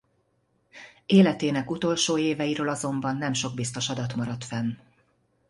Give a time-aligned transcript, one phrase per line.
[1.05, 4.73] Életének utolsó éveiről azonban nem sok biztos adat maradt fenn.